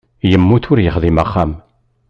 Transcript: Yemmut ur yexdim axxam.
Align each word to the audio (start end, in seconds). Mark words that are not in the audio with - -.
Yemmut 0.29 0.65
ur 0.71 0.79
yexdim 0.81 1.17
axxam. 1.23 1.51